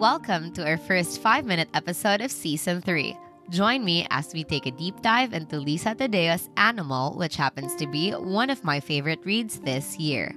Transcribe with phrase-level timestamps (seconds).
[0.00, 3.18] Welcome to our first five minute episode of season three.
[3.50, 7.86] Join me as we take a deep dive into Lisa Taddeo's Animal, which happens to
[7.86, 10.34] be one of my favorite reads this year.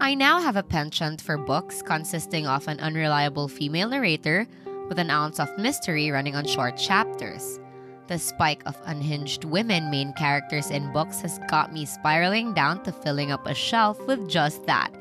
[0.00, 4.46] I now have a penchant for books consisting of an unreliable female narrator
[4.88, 7.58] with an ounce of mystery running on short chapters.
[8.06, 12.92] The spike of unhinged women main characters in books has got me spiraling down to
[12.92, 14.92] filling up a shelf with just that,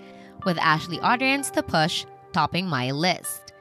[0.44, 2.08] with Ashley Audrain's The Push
[2.38, 3.52] topping my list.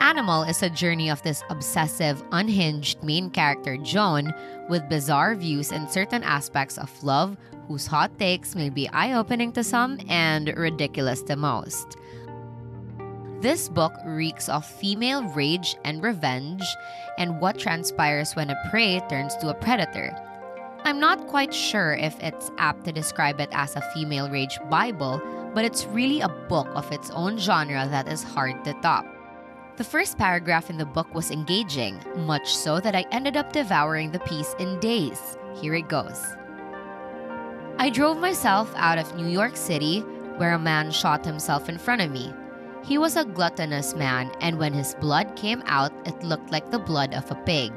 [0.00, 4.32] Animal is a journey of this obsessive, unhinged main character, Joan,
[4.70, 7.36] with bizarre views in certain aspects of love,
[7.68, 11.98] whose hot takes may be eye opening to some and ridiculous to most.
[13.42, 16.64] This book reeks of female rage and revenge
[17.18, 20.16] and what transpires when a prey turns to a predator.
[20.84, 25.20] I'm not quite sure if it's apt to describe it as a female rage Bible,
[25.54, 29.04] but it's really a book of its own genre that is hard to top.
[29.76, 34.10] The first paragraph in the book was engaging, much so that I ended up devouring
[34.10, 35.38] the piece in days.
[35.60, 36.22] Here it goes.
[37.78, 40.00] I drove myself out of New York City,
[40.36, 42.32] where a man shot himself in front of me.
[42.84, 46.78] He was a gluttonous man, and when his blood came out, it looked like the
[46.78, 47.72] blood of a pig.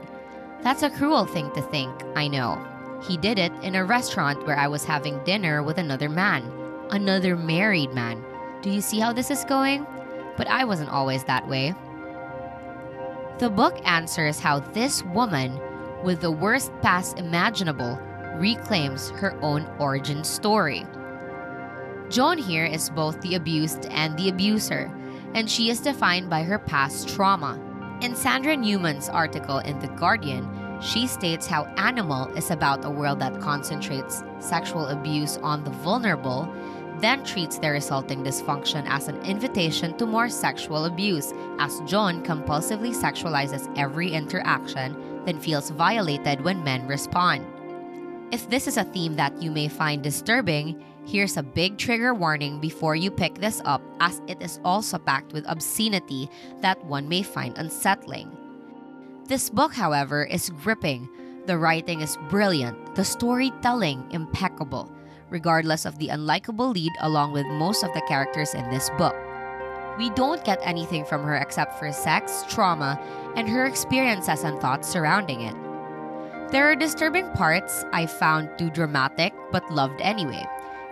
[0.61, 2.61] That's a cruel thing to think, I know.
[3.07, 6.43] He did it in a restaurant where I was having dinner with another man,
[6.93, 8.23] another married man.
[8.61, 9.85] Do you see how this is going?
[10.37, 11.73] But I wasn't always that way.
[13.39, 15.59] The book answers how this woman,
[16.03, 17.99] with the worst past imaginable,
[18.35, 20.85] reclaims her own origin story.
[22.09, 24.91] Joan here is both the abused and the abuser,
[25.33, 27.59] and she is defined by her past trauma.
[28.01, 30.47] In Sandra Newman's article in The Guardian,
[30.79, 36.53] she states how Animal is about a world that concentrates sexual abuse on the vulnerable
[36.99, 42.93] then treats the resulting dysfunction as an invitation to more sexual abuse, as Joan compulsively
[42.93, 47.45] sexualizes every interaction, then feels violated when men respond.
[48.31, 52.59] If this is a theme that you may find disturbing, here's a big trigger warning
[52.59, 56.29] before you pick this up, as it is also packed with obscenity
[56.61, 58.35] that one may find unsettling.
[59.27, 61.09] This book, however, is gripping.
[61.45, 64.91] The writing is brilliant, the storytelling impeccable
[65.33, 69.15] regardless of the unlikable lead, along with most of the characters in this book.
[69.97, 72.99] We don't get anything from her except for sex, trauma,
[73.35, 75.55] and her experiences and thoughts surrounding it.
[76.51, 80.45] There are disturbing parts I found too dramatic, but loved anyway.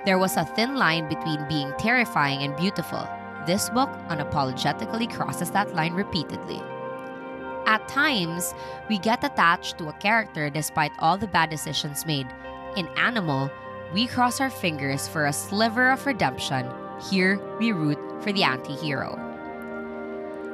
[0.05, 3.07] There was a thin line between being terrifying and beautiful.
[3.45, 6.59] This book unapologetically crosses that line repeatedly.
[7.67, 8.55] At times,
[8.89, 12.27] we get attached to a character despite all the bad decisions made.
[12.75, 13.51] In Animal,
[13.93, 16.65] we cross our fingers for a sliver of redemption.
[17.09, 19.17] Here, we root for the anti hero.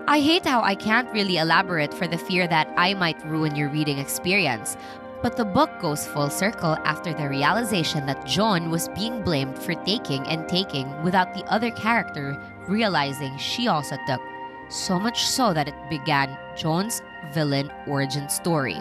[0.07, 3.69] I hate how I can't really elaborate for the fear that I might ruin your
[3.69, 4.77] reading experience,
[5.21, 9.73] but the book goes full circle after the realization that Joan was being blamed for
[9.83, 14.21] taking and taking without the other character realizing she also took,
[14.69, 17.01] so much so that it began Joan's
[17.33, 18.77] villain origin story.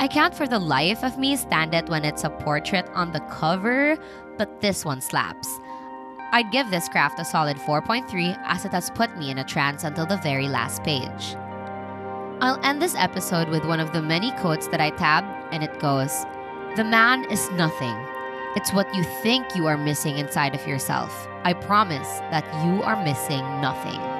[0.00, 3.18] I can't for the life of me stand it when it's a portrait on the
[3.30, 3.98] cover,
[4.36, 5.58] but this one slaps.
[6.30, 9.82] I'd give this craft a solid 4.3 as it has put me in a trance
[9.82, 11.34] until the very last page.
[12.40, 15.80] I'll end this episode with one of the many quotes that I tabbed, and it
[15.80, 16.24] goes
[16.76, 17.96] The man is nothing.
[18.54, 21.26] It's what you think you are missing inside of yourself.
[21.42, 24.17] I promise that you are missing nothing.